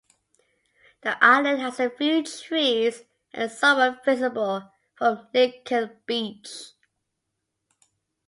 [1.03, 3.03] The island has a few trees
[3.35, 6.71] and is somewhat visible from Lincoln Beach.